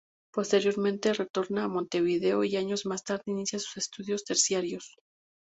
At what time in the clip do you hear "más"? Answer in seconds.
2.87-3.03